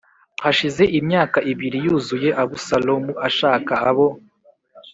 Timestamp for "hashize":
0.43-0.83